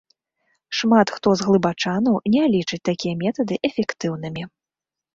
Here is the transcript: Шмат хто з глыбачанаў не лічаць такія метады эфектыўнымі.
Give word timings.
Шмат 0.77 1.07
хто 1.17 1.33
з 1.41 1.45
глыбачанаў 1.51 2.15
не 2.39 2.43
лічаць 2.57 2.83
такія 2.93 3.13
метады 3.23 3.55
эфектыўнымі. 3.73 4.43